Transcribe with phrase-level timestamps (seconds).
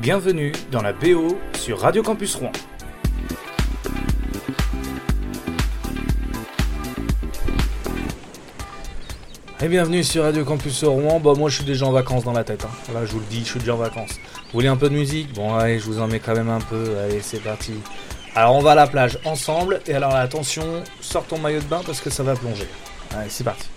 [0.00, 2.52] Bienvenue dans la BO sur Radio Campus Rouen.
[9.60, 11.20] Et bienvenue sur Radio Campus Rouen.
[11.20, 12.64] Bah moi je suis déjà en vacances dans la tête.
[12.64, 12.70] Hein.
[13.04, 14.12] Je vous le dis, je suis déjà en vacances.
[14.12, 15.34] Vous voulez un peu de musique?
[15.34, 16.96] Bon allez, je vous en mets quand même un peu.
[17.04, 17.74] Allez, c'est parti.
[18.34, 19.82] Alors on va à la plage ensemble.
[19.86, 22.66] Et alors attention, sors ton maillot de bain parce que ça va plonger.
[23.14, 23.68] Allez, c'est parti.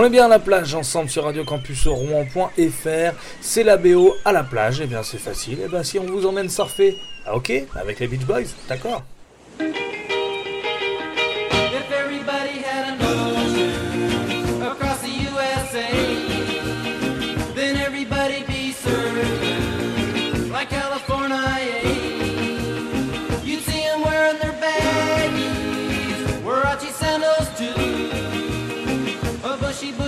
[0.00, 3.14] On est bien à la plage ensemble sur Radio Campus Rouen.fr.
[3.42, 4.80] C'est la BO à la plage.
[4.80, 5.58] Et bien c'est facile.
[5.60, 6.96] Et bien si on vous emmène surfer,
[7.26, 9.02] ah, ok, avec les Beach Boys, d'accord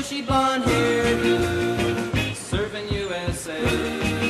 [0.02, 4.21] bushy blonde here, serving USA.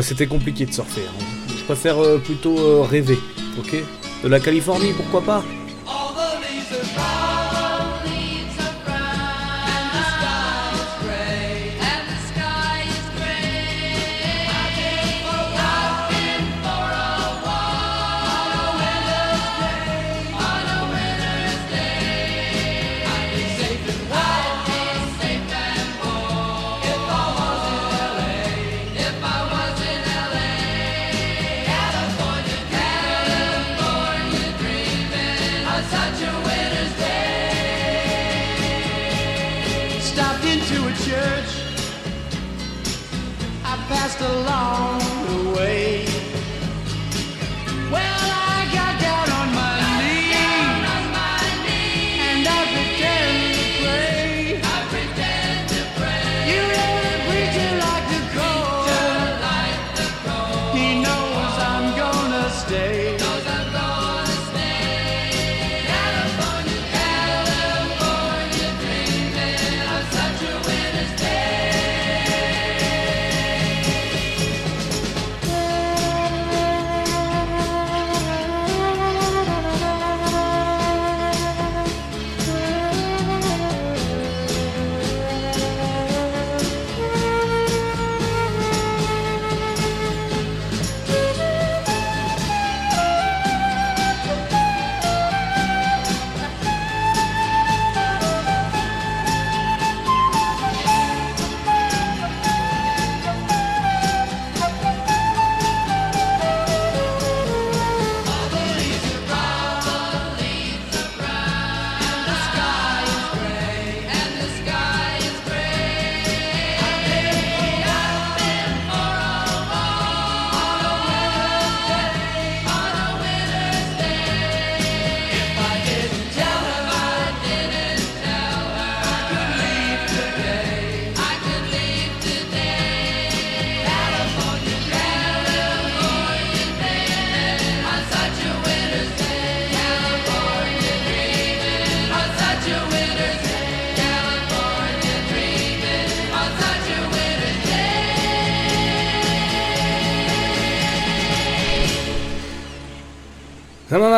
[0.00, 1.02] Euh, c'était compliqué de surfer.
[1.08, 1.24] hein.
[1.56, 3.18] Je préfère euh, plutôt euh, rêver,
[3.58, 3.76] ok?
[4.24, 5.44] De la Californie, pourquoi pas?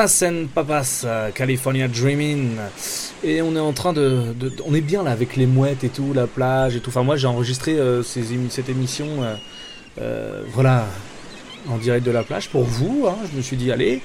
[0.02, 2.56] Mamas and Papas, euh, California Dreaming.
[3.22, 4.34] Et on est en train de,
[4.66, 6.90] On est bien là avec les mouettes et tout, la plage et tout.
[6.90, 9.06] Enfin, moi j'ai enregistré euh, ces cette émission,
[10.00, 10.86] euh, voilà,
[11.68, 13.06] en direct de la plage pour vous.
[13.06, 13.16] hein.
[13.30, 14.02] Je me suis dit, allez,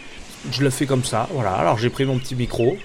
[0.52, 1.54] je le fais comme ça, voilà.
[1.54, 2.78] Alors j'ai pris mon petit micro,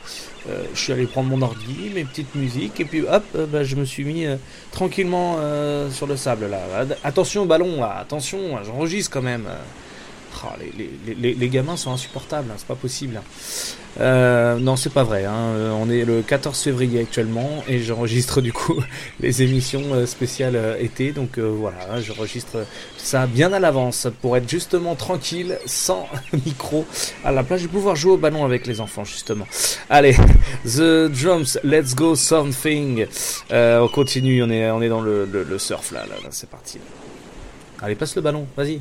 [0.73, 3.85] je suis allé prendre mon ordi, mes petites musiques, et puis hop, bah, je me
[3.85, 4.25] suis mis
[4.71, 5.37] tranquillement
[5.91, 6.61] sur le sable là.
[7.05, 9.47] Attention, ballon, attention, j'enregistre quand même.
[10.45, 10.57] Ah,
[11.07, 13.21] les, gamins sont insupportables, hein, c'est pas possible.
[14.01, 15.25] Euh, non, c'est pas vrai.
[15.25, 18.83] hein, euh, On est le 14 février actuellement et j'enregistre du coup
[19.21, 21.13] les émissions euh, spéciales été.
[21.13, 22.65] Donc voilà, hein, j'enregistre
[22.97, 26.09] ça bien à l'avance pour être justement tranquille, sans
[26.47, 26.87] micro,
[27.25, 29.47] à la place de pouvoir jouer au ballon avec les enfants justement.
[29.91, 30.17] Allez,
[30.65, 33.07] The Drums, Let's Go Something.
[33.51, 36.79] On continue, on est, on est dans le, surf là, là, c'est parti.
[37.83, 38.81] Allez, passe le ballon, vas-y.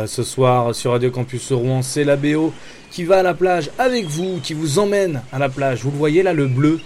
[0.00, 2.52] Euh, ce soir sur Radio Campus Rouen, c'est la BO
[2.90, 5.82] qui va à la plage avec vous, qui vous emmène à la plage.
[5.82, 6.80] Vous le voyez là, le bleu,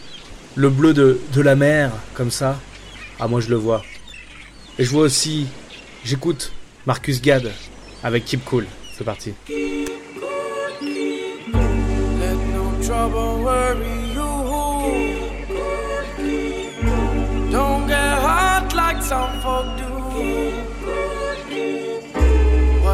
[0.54, 2.59] le bleu de, la mer, comme ça.
[3.21, 3.83] Ah, moi je le vois.
[4.78, 5.47] Et je vois aussi,
[6.04, 6.52] j'écoute
[6.87, 7.50] Marcus Gad
[8.02, 8.66] avec Keep Cool.
[8.97, 9.33] C'est parti.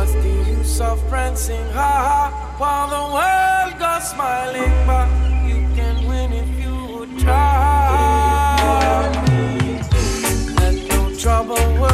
[0.00, 1.62] What's the use of prancing?
[1.76, 5.04] Ha ha, while the world goes smiling by.
[5.46, 9.10] You can win if you try.
[10.56, 11.89] Let no trouble.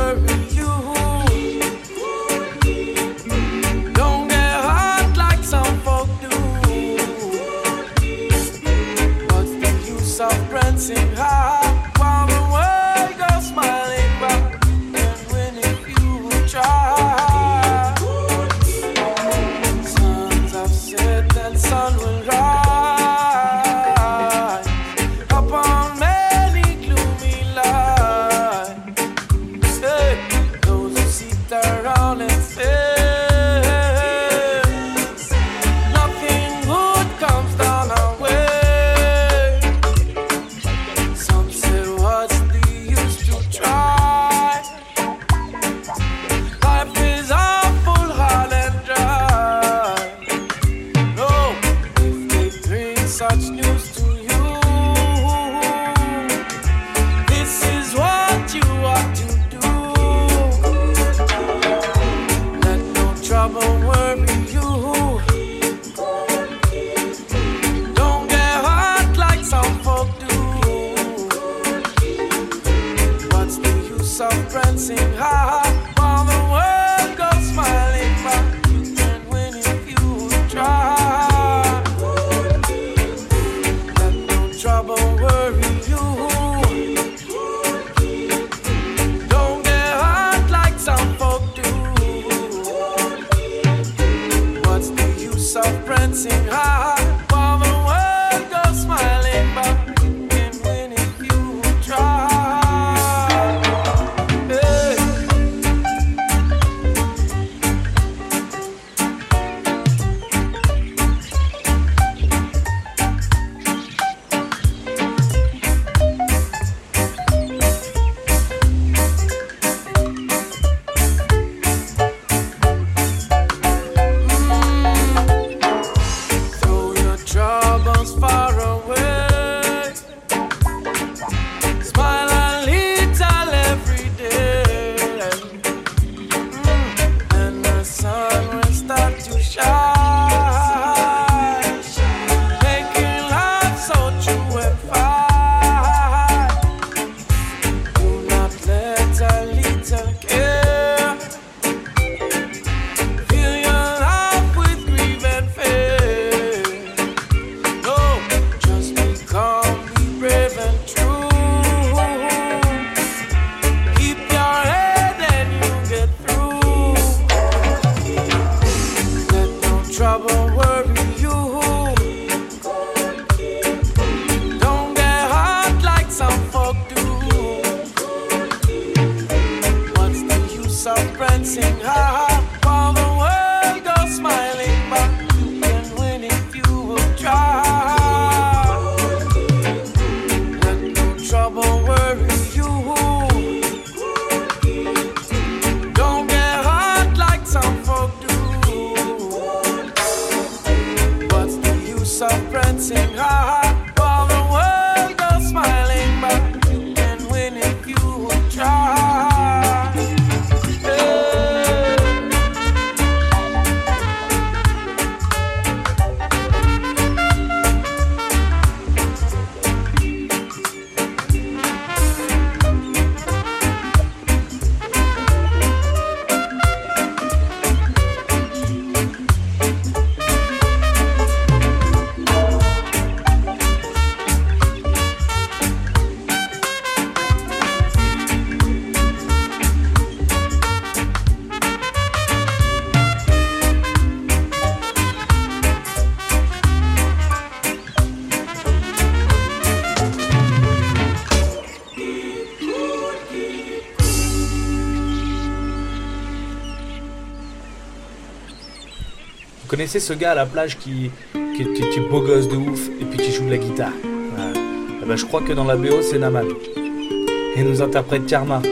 [259.86, 263.30] Connaissez ce gars à la plage qui, est beau gosse de ouf et puis qui
[263.30, 263.92] joue de la guitare.
[264.04, 266.44] Eh ben, Je crois que dans la BO c'est Naman.
[266.44, 268.62] Et il nous interprète Karma.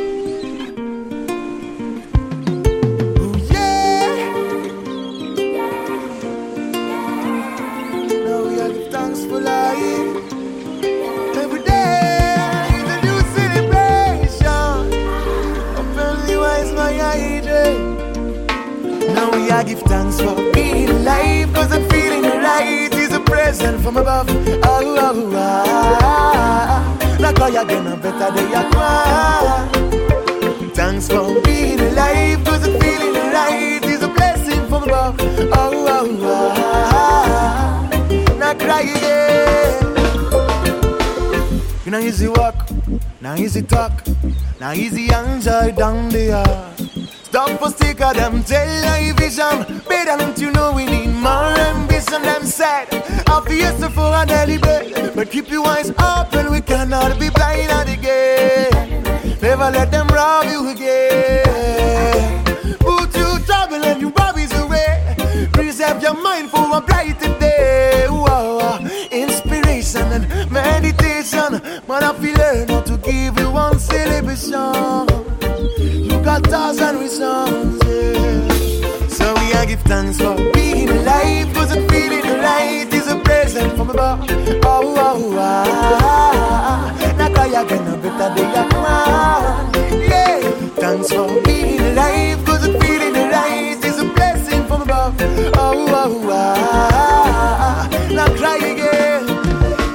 [76.76, 79.08] Got thousand reasons, yeah.
[79.08, 81.52] So we are give thanks for being alive.
[81.54, 84.26] Cause I'm feeling right is a present from above.
[84.64, 87.14] Oh, oh, ah.
[87.18, 90.40] Now cry again, a better day I come Yeah,
[90.76, 92.44] thanks for being alive.
[92.44, 95.14] Cause I'm feeling right is a blessing from above.
[95.20, 97.88] Oh, oh, ah.
[98.10, 99.24] Now cry again.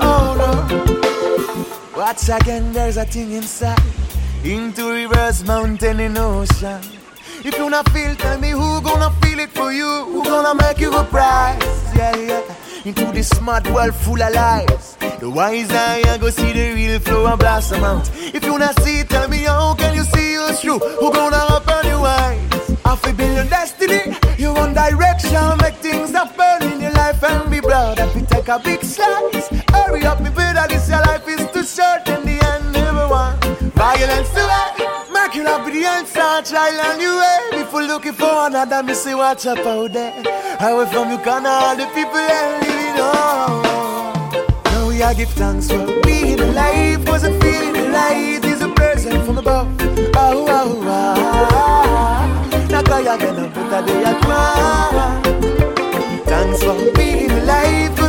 [0.01, 1.99] Oh, no.
[1.99, 3.79] Watch again, there's a thing inside
[4.43, 6.81] into rivers, mountain, and ocean.
[7.43, 10.05] If you not feel, tell me who gonna feel it for you.
[10.05, 11.95] Who gonna make you a prize?
[11.95, 12.55] Yeah, yeah.
[12.85, 14.97] Into this smart world full of lies.
[15.19, 18.09] The wise eye go see the real flow and blossom out.
[18.33, 20.79] If you not see, it, tell me how can you see us through?
[20.79, 22.77] Who gonna open your eyes?
[22.85, 25.57] Half a billion destiny, your want direction.
[25.61, 27.99] Make things happen in your life and be proud.
[27.99, 30.67] If you take a big slice, hurry up, be better.
[30.67, 32.08] This your life is too short.
[36.41, 37.59] touch island you way.
[37.61, 40.13] If looking for another, me say watch up out there.
[40.59, 43.63] Away from you can all the people that living on.
[44.63, 47.05] Now we are give thanks for being alive.
[47.07, 47.89] Wasn't feeling the
[48.45, 49.67] is a present from above.
[50.15, 51.17] Oh, oh, oh.
[52.69, 54.23] Now I gonna put a day at
[56.25, 58.08] Thanks for being alive.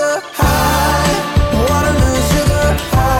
[0.00, 1.68] sugar high.
[1.68, 3.19] Wanna lose sugar high.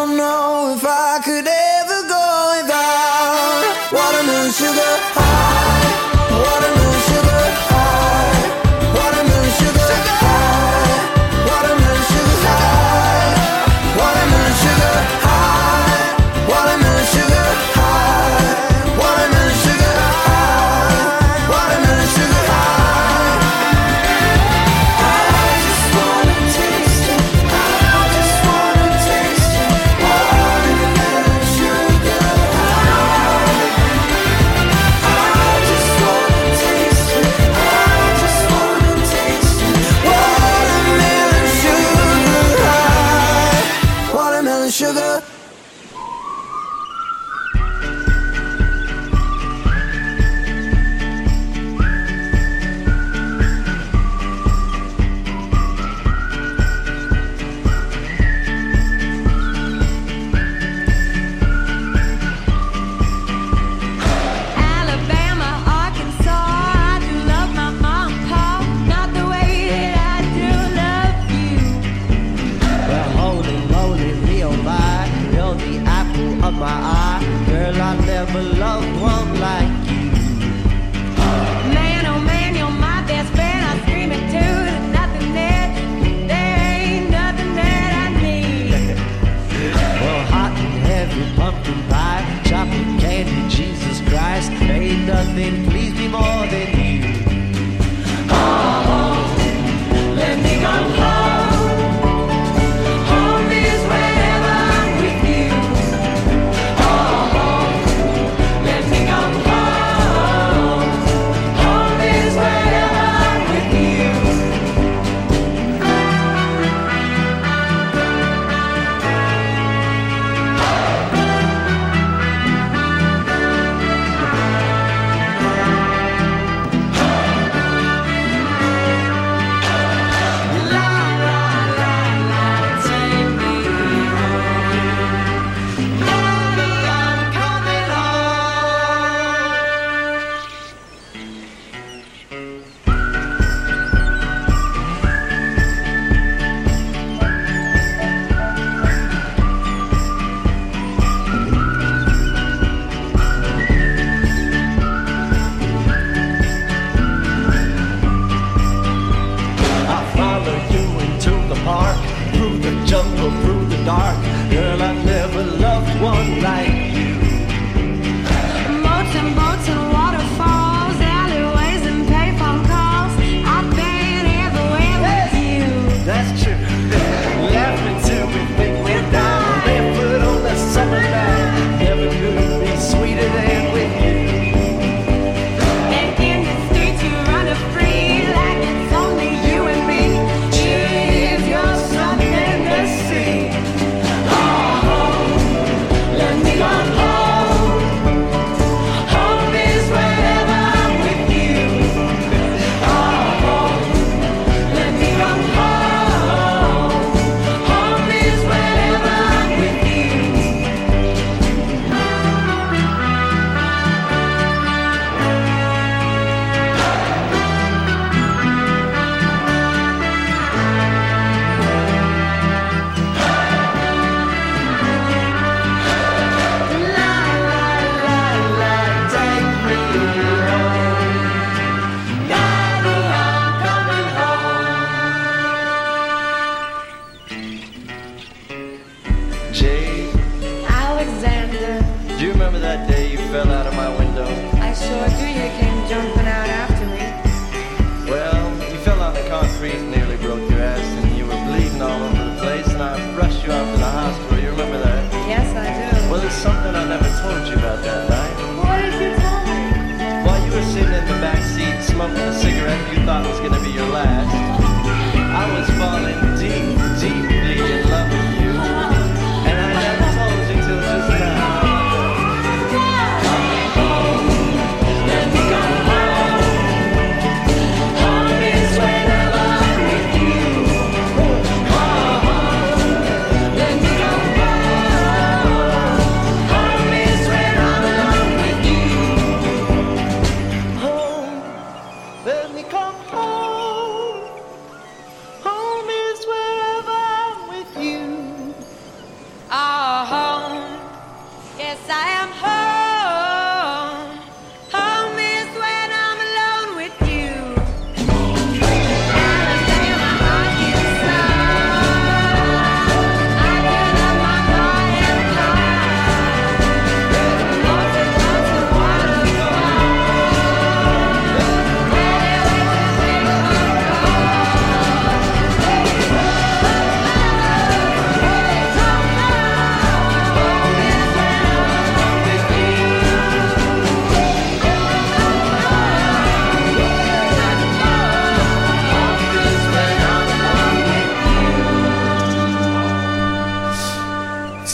[292.91, 293.50] Música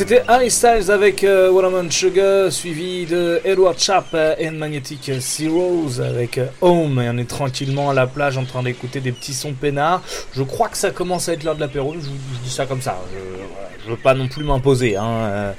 [0.08, 6.38] C'était Harry Styles avec euh, Waterman Sugar, suivi de Edward Sharp and Magnetic Zeros avec
[6.38, 7.02] euh, Home.
[7.02, 10.02] Et on est tranquillement à la plage en train d'écouter des petits sons peinards.
[10.32, 12.82] Je crois que ça commence à être l'heure de l'apéro, je, je, dis ça comme
[12.82, 12.98] ça.
[13.12, 14.96] Je, je veux pas non plus m'imposer.
[14.96, 15.04] Hein.
[15.04, 15.52] Euh,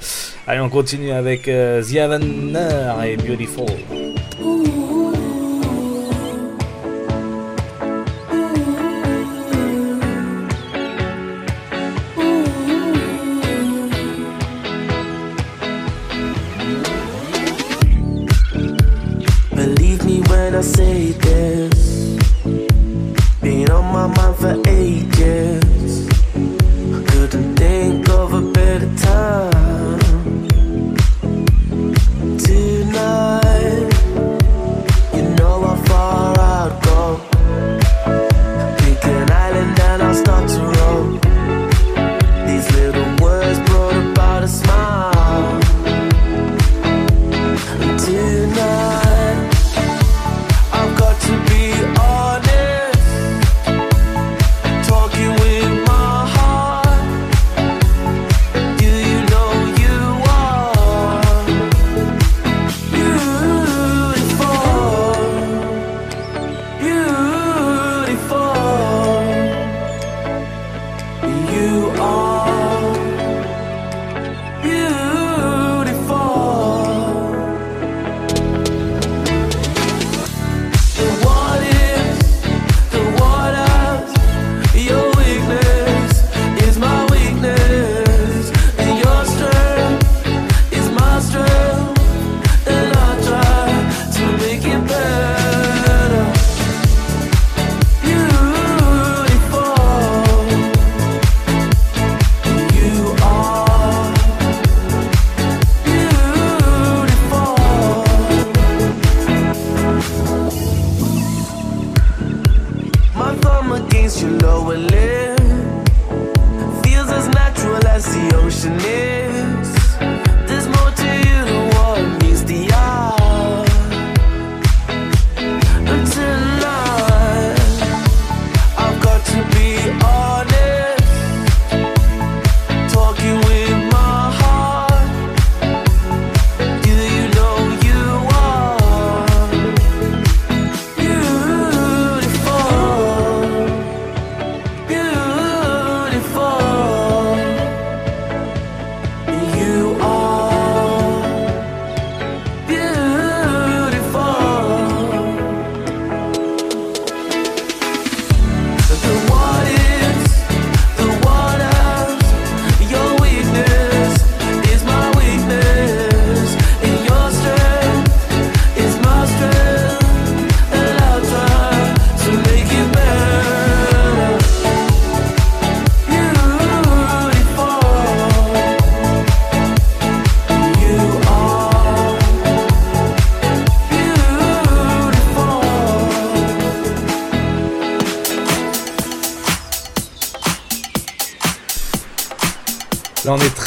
[0.47, 3.67] allez, on continue avec euh, The Avenger et Beautiful.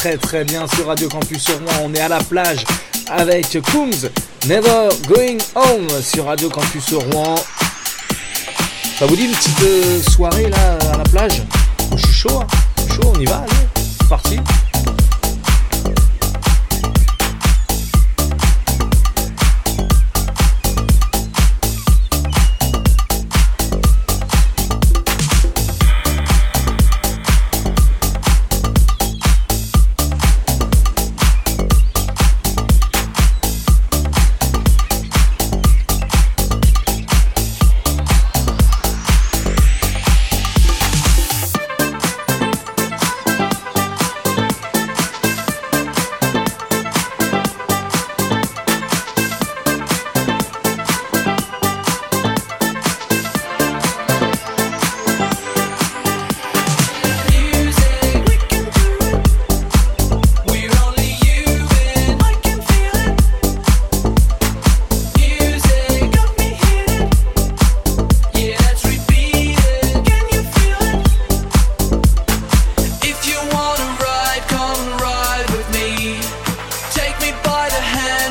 [0.03, 1.61] Très très bien sur Radio Campus sur.
[1.80, 2.64] On est à la plage
[3.09, 4.11] avec Coombs,
[4.48, 7.36] Never Going Home sur Radio Campus Rouen.
[8.98, 11.42] Ça vous dit une petite euh, soirée là à la plage?
[11.94, 12.46] Je suis chaud, hein.
[12.78, 13.44] Je suis chaud, on y va,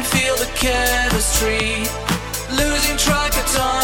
[0.03, 1.85] feel the chemistry.
[2.55, 3.80] Losing track of time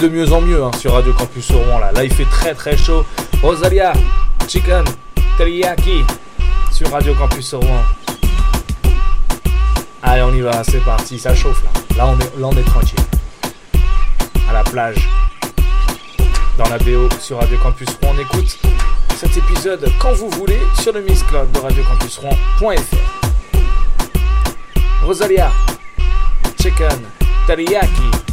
[0.00, 1.92] de mieux en mieux hein, sur Radio Campus Rouen là.
[1.92, 3.04] Là il fait très très chaud.
[3.42, 3.92] Rosalia,
[4.48, 4.84] Chicken,
[5.38, 6.04] Teriyaki
[6.72, 7.82] sur Radio Campus Rouen.
[10.02, 11.70] Allez on y va, c'est parti, ça chauffe là.
[11.96, 12.98] Là on est, tranquille.
[14.48, 15.08] À la plage.
[16.58, 18.14] Dans la BO sur Radio Campus Rouen.
[18.16, 18.58] On écoute
[19.16, 22.96] cet épisode quand vous voulez sur le Miss Club de radiocampusrouen.fr.
[25.02, 25.50] Rosalia,
[26.60, 27.02] Chicken,
[27.46, 28.25] Teriyaki.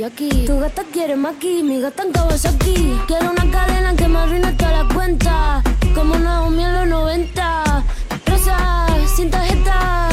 [0.00, 2.74] Chicken teriyaki Tu gata quiere maki, mi gata en Kawasaki
[3.06, 5.62] Quiero una cadena que me arruine toda la cuenta.
[5.94, 7.84] Como Naomi en los 90
[8.26, 10.09] Rosa, sin tarjeta,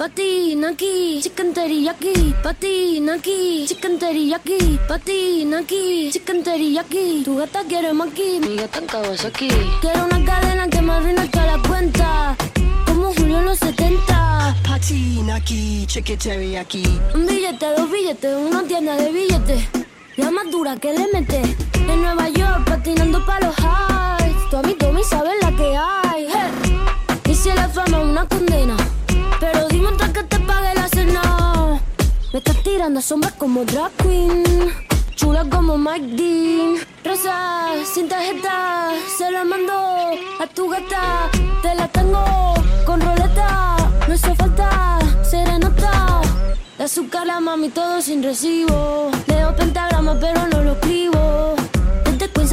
[0.00, 2.32] Pati, Naki, chicken teriyaki.
[2.42, 4.80] Pati, Naki, chicken teriyaki.
[4.88, 7.22] Pati, Naki, chicken teriyaki.
[7.22, 9.50] Tu gata quiere maki, mi gata en Kawasaki.
[9.82, 12.34] Quiero una cadena que me arruine toda la cuenta.
[12.86, 16.82] Como Julio en los 70 Pati, naki, chicken teriyaki.
[17.14, 19.68] Un billete, dos billetes, una tienda de billetes.
[20.16, 21.42] La más dura que le mete.
[21.74, 24.48] En Nueva York patinando pa' los highs.
[24.48, 27.30] Tú a mí, Tommy, sabes la que hay hey.
[27.30, 28.76] Y si la fama es una condena
[29.98, 31.80] Que te pague la cena.
[32.32, 34.72] Me estás tirando sombras como drag queen.
[35.14, 36.76] Chula como Mike Dean.
[37.04, 39.72] Rosa, sin tarjeta Se la mando
[40.40, 41.28] a tu gata.
[41.62, 42.54] Te la tengo
[42.86, 43.76] con roleta
[44.08, 46.20] No hizo falta serenata
[46.78, 49.10] De azúcar la mami todo sin recibo.
[49.26, 51.56] Leo pentagrama pero no lo escribo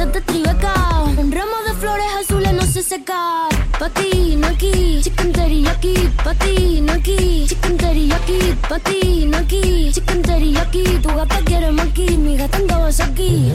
[0.00, 3.48] un ramo de flores azules no se seca.
[3.80, 5.00] Pa' ti, no aquí.
[5.02, 6.08] Chicken teriyaki.
[6.22, 7.46] Pa' ti, no aquí.
[7.48, 8.54] Chicken teriyaki.
[8.68, 9.90] Pa' ti, no aquí.
[9.92, 10.84] Chicken teriyaki.
[11.02, 12.16] Tu gata quiere maki.
[12.16, 13.50] Mi gata andaba aquí.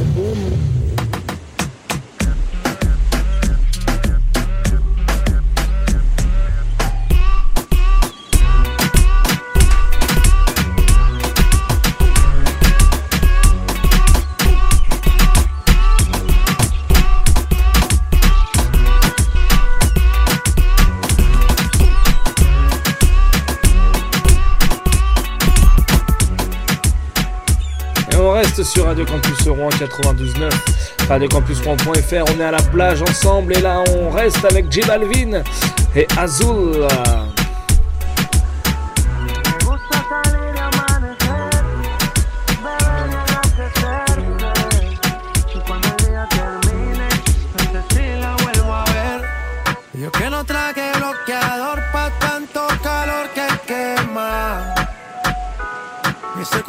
[29.75, 32.33] 92.9, radiocampusrouen.fr.
[32.35, 35.43] On est à la plage ensemble et là on reste avec J Balvin
[35.95, 36.87] et Azul.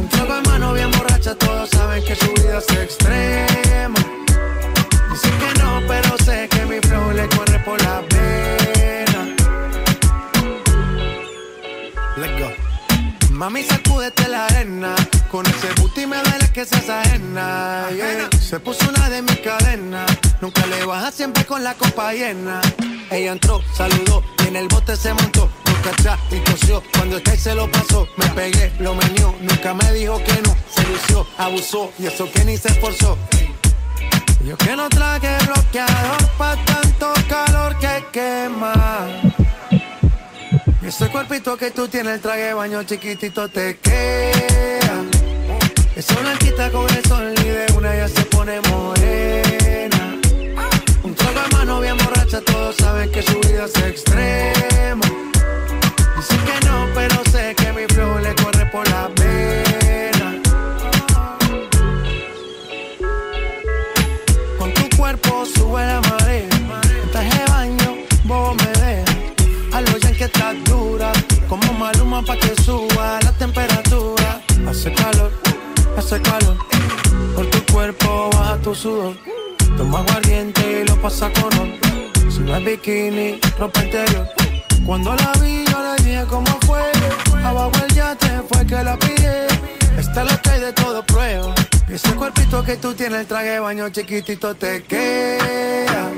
[0.00, 4.00] Un trago en mano bien borracha, todos saben que su vida es extrema.
[5.12, 9.20] Dicen que no, pero sé que mi flow le corre por la pena.
[12.16, 12.50] Let's go.
[13.30, 14.94] Mami, sacúdete la arena.
[15.30, 17.88] Con ese booty me duele que seas ajena.
[17.94, 18.30] yeah.
[18.40, 20.10] Se puso una de mis cadenas.
[20.40, 22.62] Nunca le baja siempre con la copa llena.
[23.10, 25.50] Ella entró, saludó y en el bote se montó.
[25.82, 26.82] Nunca y tosió.
[26.92, 29.34] Cuando el se lo pasó, me pegué, lo menió.
[29.40, 30.54] Nunca me dijo que no.
[30.68, 33.16] Se lució, abusó y eso que ni se esforzó.
[34.44, 39.08] Yo que no traje bloqueador pa' tanto calor que quema.
[40.82, 45.04] Y ese cuerpito que tú tienes, el traje de baño chiquitito te queda.
[45.96, 50.16] Esa blanquita con el sol y de una ya se pone morena.
[51.02, 55.06] Un trago en mano bien borracha, todos saben que su vida es extrema.
[56.20, 60.42] Dicen que no, pero sé que mi flow le corre por la pena.
[64.58, 66.46] Con tu cuerpo sube la marea.
[67.10, 69.12] Traje baño, bobo me deja.
[69.72, 71.10] A lo ya que estás dura.
[71.48, 74.42] Como maluma pa' que suba la temperatura.
[74.68, 75.32] Hace calor,
[75.96, 76.58] hace calor.
[77.34, 79.16] Por tu cuerpo baja tu sudor.
[79.74, 81.80] Toma aguardiente y lo pasa con.
[82.30, 84.49] Si no es bikini, ropa interior.
[84.90, 86.82] Cuando la vi, yo le dije cómo fue.
[87.44, 89.46] Abajo el yate fue que la pillé.
[89.96, 91.54] Está que hay de todo prueba.
[91.88, 96.10] Ese cuerpito que tú tienes, el traje de baño chiquitito te queda.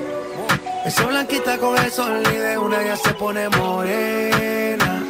[0.87, 5.03] Esa blanquita con el sol y de una ya se pone morena.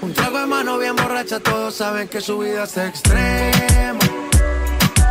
[0.00, 4.00] Un trago de mano bien borracha, todos saben que su vida es extrema.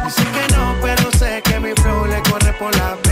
[0.04, 3.12] Dicen que no, pero sé que mi flow le corre por la pena.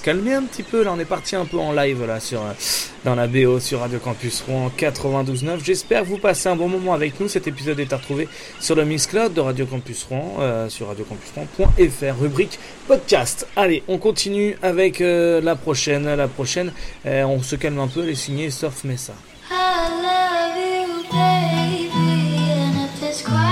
[0.00, 2.40] se calmer un petit peu là, on est parti un peu en live là sur
[2.40, 2.52] euh,
[3.04, 5.62] dans la BO sur Radio Campus Rouen 92.9.
[5.62, 7.28] J'espère que vous passez un bon moment avec nous.
[7.28, 8.26] Cet épisode est à retrouver
[8.60, 13.46] sur le Mixcloud de Radio Campus Rouen euh, sur radiocampusrouen.fr rubrique podcast.
[13.56, 16.72] Allez, on continue avec euh, la prochaine, la prochaine.
[17.04, 18.16] Euh, on se calme un peu, les
[21.12, 23.49] baby, and if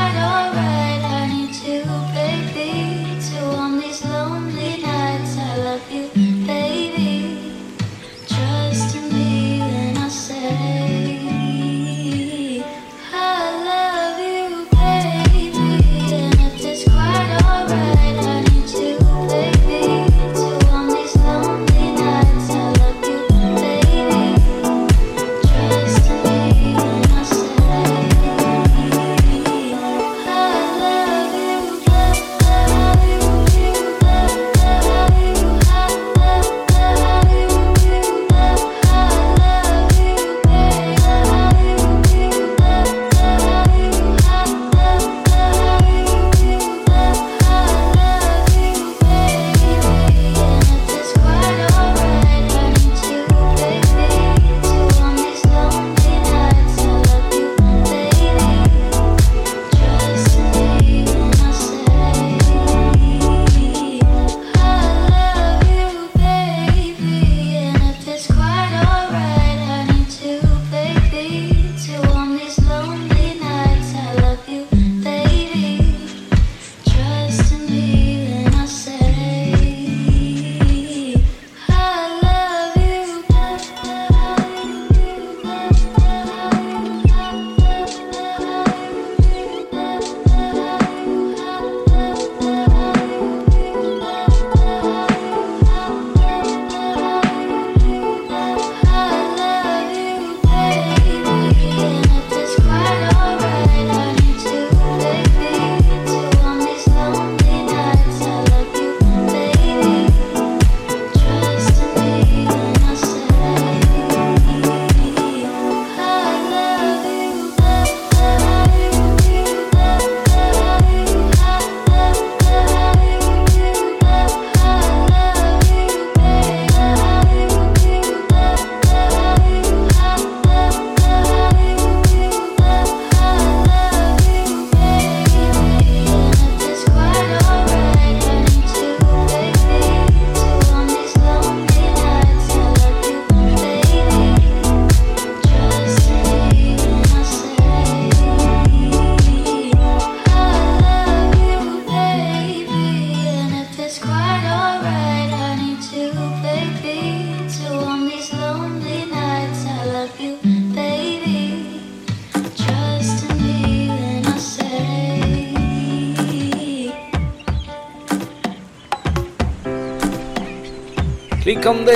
[171.58, 171.90] Likande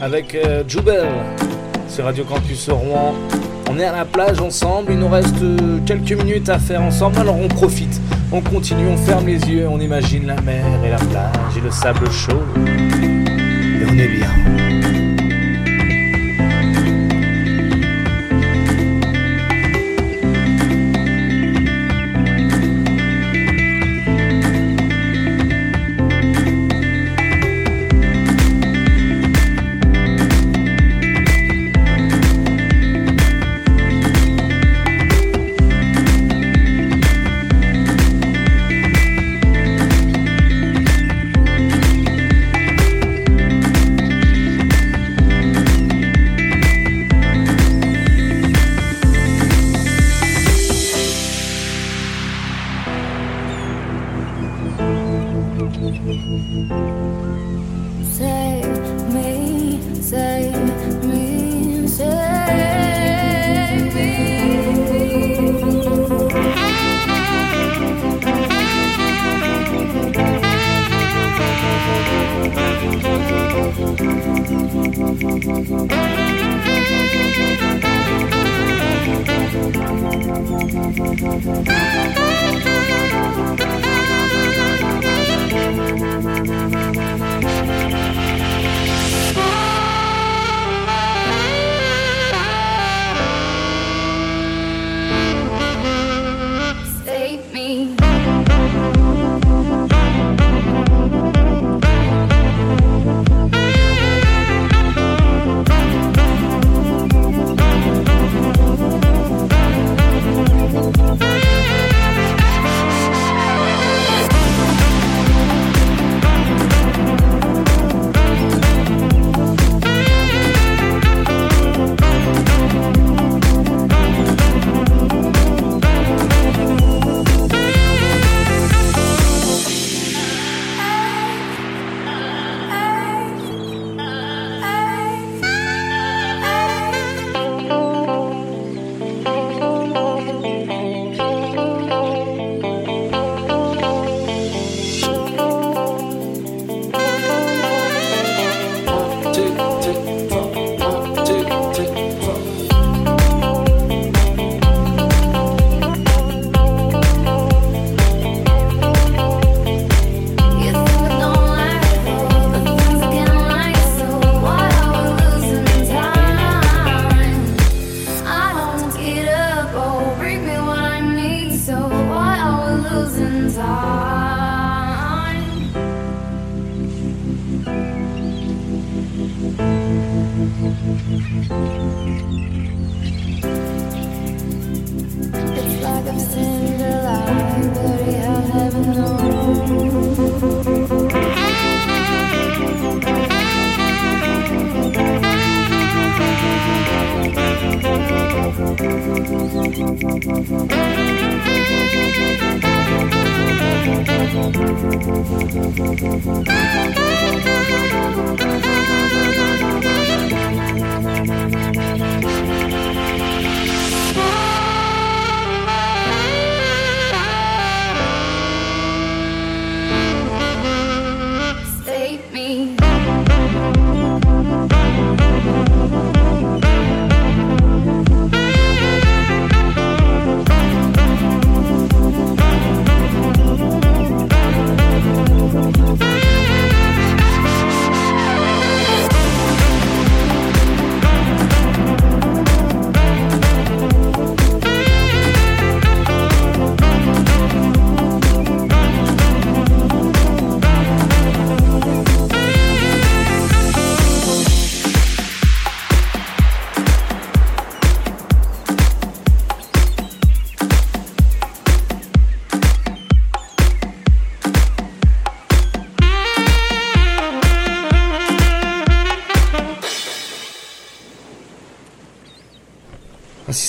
[0.00, 1.06] avec euh, Jubel
[1.86, 3.14] sur Radio Campus Rouen.
[3.68, 7.18] On est à la plage ensemble, il nous reste euh, quelques minutes à faire ensemble,
[7.18, 8.00] alors on profite,
[8.32, 11.70] on continue, on ferme les yeux, on imagine la mer et la plage et le
[11.70, 12.42] sable chaud.
[12.56, 14.71] Et on est bien.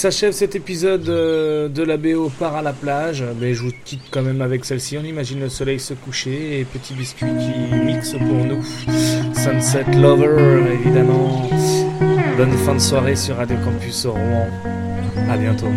[0.03, 3.23] S'achève cet épisode euh, de la BO part à la plage.
[3.39, 4.97] Mais je vous quitte quand même avec celle-ci.
[4.97, 8.61] On imagine le soleil se coucher et Petit Biscuit qui mixe pour nous.
[9.33, 11.49] Sunset Lover, évidemment.
[12.35, 14.49] Bonne fin de soirée sur Radio Campus Rouen.
[15.29, 15.71] À bientôt.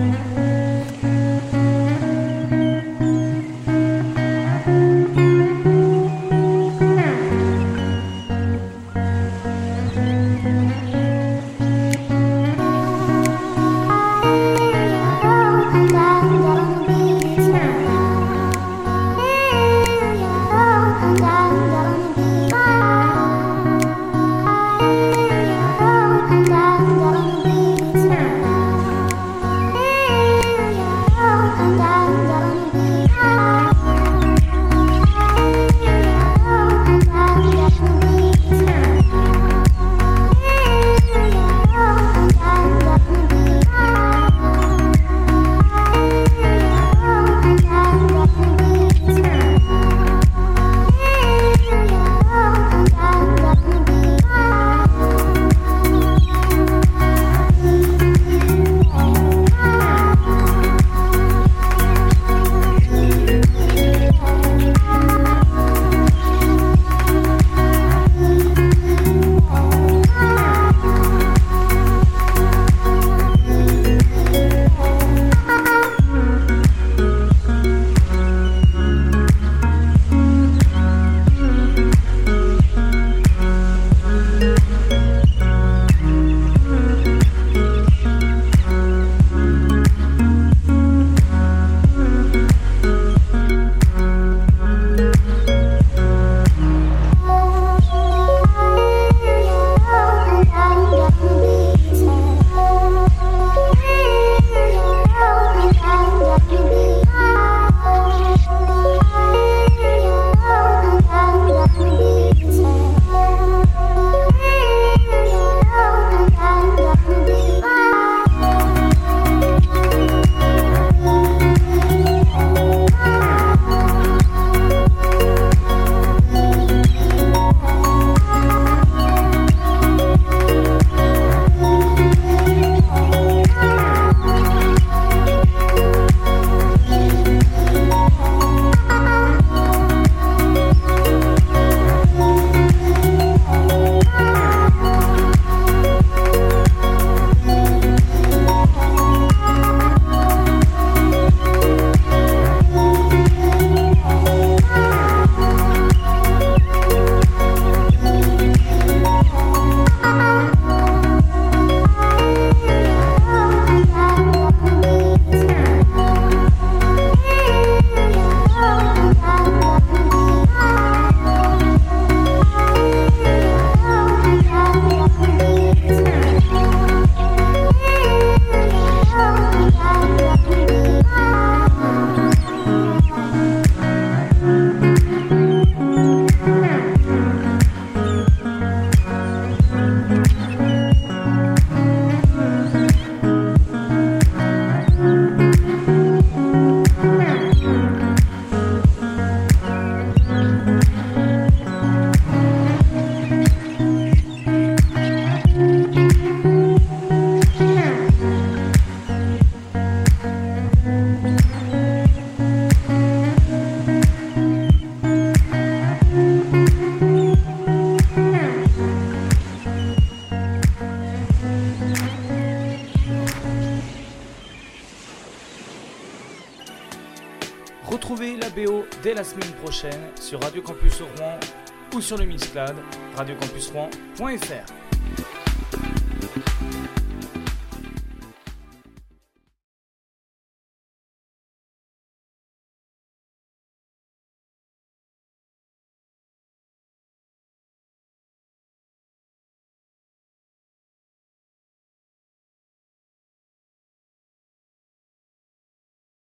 [232.07, 232.77] Sur le Mixcloud
[233.17, 234.76] radiocampusrouen.fr.